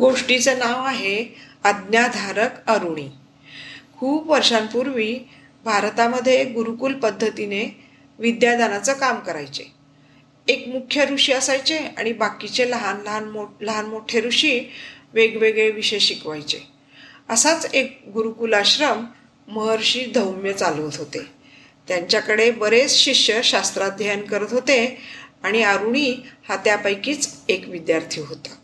[0.00, 3.08] गोष्टीचं नाव आहे आज्ञाधारक अरुणी.
[3.98, 5.18] खूप वर्षांपूर्वी
[5.64, 7.84] भारतामध्ये गुरुकुल पद्धतीने
[8.18, 9.64] विद्यादानाचं काम करायचे.
[10.48, 14.60] एक मुख्य ऋषी असायचे आणि बाकीचे लहान लहान मो लहान मोठे ऋषी
[15.14, 16.58] वेगवेगळे विषय शिकवायचे.
[17.28, 19.04] असाच एक गुरुकुल आश्रम
[19.48, 21.26] महर्षी धौम्य चालवत होते.
[21.88, 24.98] त्यांच्याकडे बरेच शिष्य शास्त्राध्ययन करत होते
[25.42, 26.14] आणि अरुणी
[26.48, 28.54] हा त्यापैकीच एक विद्यार्थी होता.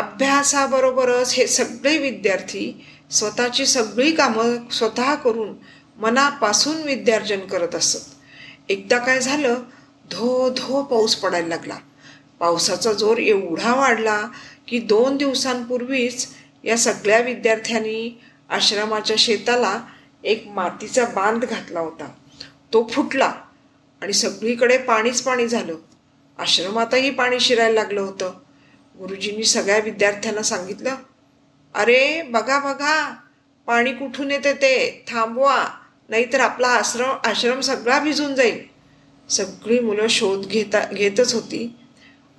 [0.00, 5.54] अभ्यासाबरोबरच हे सगळे विद्यार्थी स्वतःची सगळी कामं स्वतः करून
[5.98, 8.14] मनापासून विद्यार्जन करत असत.
[8.68, 9.54] एकदा काय झालं
[10.10, 11.76] धो धो पाऊस पडायला लागला.
[12.40, 14.28] पावसाचा जोर एवढा वाढला
[14.68, 16.26] की दोन दिवसांपूर्वीच
[16.64, 19.80] या सगळ्या विद्यार्थ्यांनी आश्रमाच्या शेताला
[20.24, 22.08] एक मातीचा बांध घातला होता.
[22.72, 23.32] तो फुटला
[24.02, 25.74] आणि सगळीकडे पाणीच पाणी झालं.
[26.38, 28.32] आश्रमातही पाणी शिरायला लागलं होतं.
[28.94, 30.94] गुरुजींनी सगळ्या विद्यार्थ्यांना सांगितलं
[31.74, 32.94] अरे बघा बघा
[33.68, 35.04] पाणी कुठून येते ते?
[35.08, 35.56] थांबवा
[36.08, 38.58] नाहीतर आपला आश्रम आश्रम सगळा भिजून जाईल.
[39.28, 41.76] सगळी मुलं शोध घेता घेतच होती.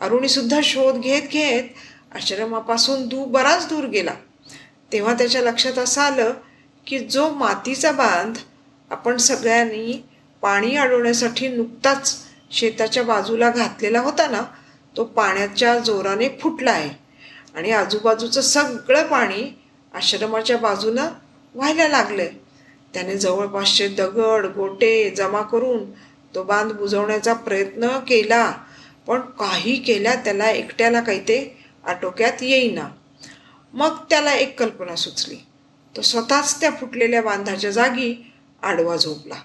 [0.02, 4.14] अरुणीसुद्धा शोध घेत घेत आश्रमापासून दू बराच दूर गेला.
[4.92, 6.34] तेव्हा त्याच्या लक्षात असं आलं
[6.88, 8.38] की जो मातीचा बांध
[8.92, 10.02] आपण सगळ्यांनी
[10.44, 12.16] पाणी अडवण्यासाठी नुकताच
[12.52, 14.42] शेताच्या बाजूला घातलेला होता ना
[14.98, 17.02] तो पाण्याच्या जोराने फुटला आहे.
[17.56, 19.60] आणि आजूबाजूचं सगळं पाणी
[19.94, 21.10] आश्रमाच्या बाजूनं
[21.56, 22.42] व्हायला लागलं आहे
[22.94, 25.92] त्याने जवळपासचे दगड गोटे जमा करून
[26.36, 28.54] तो बांध बुजवण्याचा प्रयत्न केला
[29.08, 32.90] पण काही केल्या त्याला एकट्याला काही ते आटोक्यात येईना.
[33.74, 35.36] मग त्याला एक कल्पना सुचली.
[35.98, 39.36] तो स्वतःच त्या फुटलेल्या बांधाच्या जागी आडवा झोपला.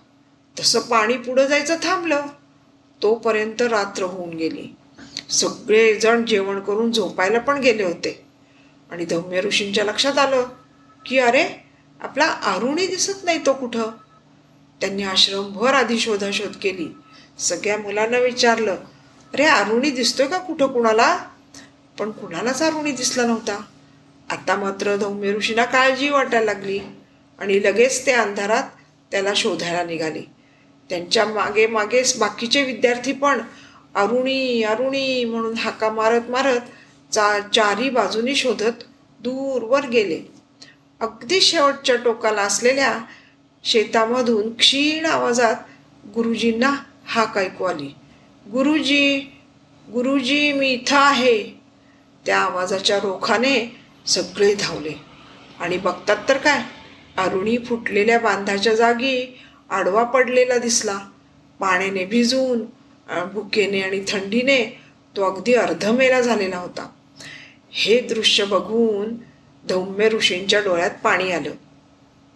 [0.60, 2.22] तसं पाणी पुढं जायचं थांबलं.
[3.02, 4.76] तोपर्यंत रात्र होऊन गेली.
[5.30, 8.26] सगळेजण जेवण करून झोपायला पण गेले होते.
[8.90, 10.46] आणि धौम्य ऋषींच्या लक्षात आलं
[11.06, 11.48] की अरे
[12.00, 13.90] आपला अरुणी दिसत नाही तो कुठं?
[14.80, 16.96] त्यांनी आश्रमभर आधी शोधाशोध केली.
[17.38, 18.76] सगळ्या मुलांना विचारलं
[19.34, 21.18] अरे अरुणी दिसतोय का कुठं कुणाला?
[21.98, 23.62] पण कुणालाच अरुणी दिसला नव्हता.
[24.30, 26.78] आता मात्र धौम्य ऋषींना काळजी वाटायला लागली
[27.38, 28.62] आणि लगेच ते अंधारात
[29.10, 30.22] त्याला शोधायला निघाले.
[30.88, 33.40] त्यांच्या मागे मागेच बाकीचे विद्यार्थी पण
[33.96, 36.60] अरुणी अरुणी म्हणून हाका मारत मारत
[37.12, 38.84] चा चारी बाजूनी शोधत
[39.20, 40.20] दूरवर गेले.
[41.00, 42.98] अगदी शेवटच्या टोकाला असलेल्या
[43.64, 45.54] शेतामधून क्षीण आवाजात
[46.14, 46.72] गुरुजींना
[47.06, 47.94] हाक ऐकू आली.
[48.52, 49.32] गुरुजी
[49.92, 51.42] गुरुजी मी इथं आहे.
[52.26, 53.76] त्या आवाजाच्या रोखाने
[54.06, 54.92] सगळे धावले.
[55.60, 56.62] आणि बघतात तर काय?
[57.16, 59.38] अरुणी फुटलेल्या बांधाच्या जागी
[59.70, 60.98] आडवा पडलेला दिसला.
[61.60, 62.64] पाण्याने भिजून
[63.06, 64.82] भुकेने आणि थंडीने
[65.16, 66.88] तो अगदी अर्धमेला झालेला होता.
[67.70, 69.14] हे दृश्य बघून
[69.68, 71.50] धौम्य ऋषींच्या डोळ्यात पाणी आलं.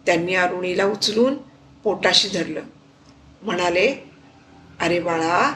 [0.07, 1.35] त्यांनी अरुणीला उचलून
[1.85, 2.61] पोटाशी धरलं.
[3.43, 3.95] म्हणाले
[4.81, 5.55] अरे बाळा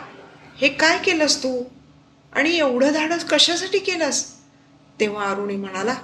[0.57, 1.65] हे काय केलंस तू?
[2.33, 4.33] आणि एवढं धाडस कशासाठी केलंस?
[5.01, 5.95] तेव्हा अरुणी म्हणाला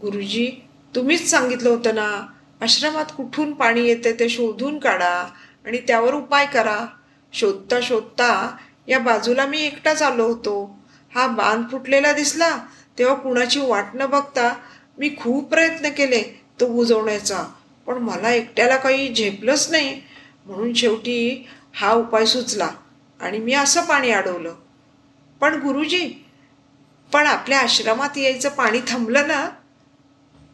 [0.00, 0.50] गुरुजी
[0.94, 2.26] तुम्हीच सांगितलं होतं ना
[2.60, 5.30] आश्रमात कुठून पाणी येते ते शोधून काढा
[5.66, 6.86] आणि त्यावर उपाय करा.
[7.32, 8.56] शोधता शोधता
[8.88, 10.78] या बाजूला मी एकटाच आलो होतो.
[11.14, 12.58] हा बांध फुटलेला दिसला
[12.98, 14.54] तेव्हा कुणाची वाट न बघता
[14.98, 16.22] मी खूप प्रयत्न केले
[16.60, 17.44] तो बुजवण्याचा.
[17.86, 20.00] पण मला एकट्याला काही झेपलंच नाही.
[20.46, 22.68] म्हणून शेवटी हा उपाय सुचला
[23.20, 24.54] आणि मी असं पाणी अडवलं.
[25.40, 26.24] पण गुरुजी
[27.12, 29.48] पण आपल्या आश्रमात यायचं पाणी थांबलं ना?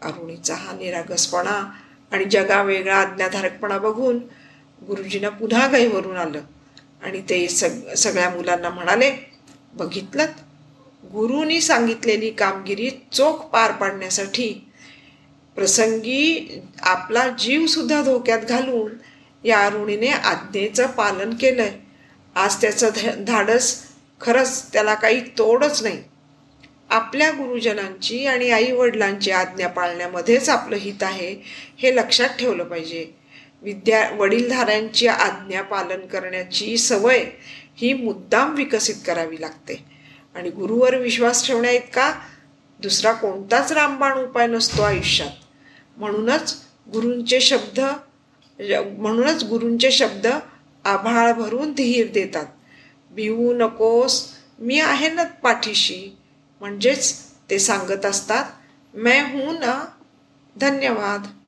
[0.02, 1.72] अरुणीचा हा निरागसपणा
[2.12, 4.18] आणि जगा वेगळा आज्ञाधारकपणा बघून
[4.86, 6.40] गुरुजींना पुन्हा गाईवरून आलं.
[7.02, 9.12] आणि ते सग सगळ्या मुलांना म्हणाले
[9.74, 10.26] बघितलं?
[11.12, 14.70] गुरुनी सांगितलेली कामगिरी चोख पार पाडण्यासाठी
[15.56, 18.92] प्रसंगी आपला जीवसुद्धा धोक्यात घालून
[19.44, 21.72] या अरुणीने आज्ञेचं पालन केलंय.
[22.34, 23.82] आज त्याचं ध धाडस
[24.20, 25.98] खरंच त्याला काही तोडच नाही.
[26.90, 31.42] आपल्या गुरुजनांची आणि आईवडिलांची आज्ञा पाळण्यामध्येच आपलं हित आहे
[31.78, 33.06] हे लक्षात ठेवलं पाहिजे.
[33.64, 37.24] विद्या वडीलधाऱ्यांची आज्ञा पालन करण्याची सवय
[37.76, 39.84] ही मुद्दाम विकसित करावी लागते.
[40.34, 42.14] आणि गुरुवर विश्वास ठेवण्या इतका
[42.80, 45.30] दुसरा कोणताच रामबाण उपाय नसतो आयुष्यात.
[45.96, 46.60] म्हणूनच
[46.92, 50.26] गुरूंचे शब्द म्हणजे म्हणूनच गुरूंचे शब्द
[50.84, 52.46] आभाळ भरून धीर देतात.
[53.10, 56.16] भिवू नकोस मी आहे ना पाठीशी.
[56.60, 57.18] म्हणजेच
[57.50, 58.44] ते सांगत असतात
[58.94, 59.84] मैं हूं ना
[60.56, 61.38] धन्यवाद.